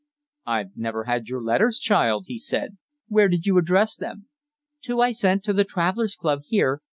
[0.47, 2.77] "I've never had your letters, child," he said.
[3.07, 4.29] "Where did you address them?"
[4.81, 6.81] "Two I sent to the Travellers' Club, here.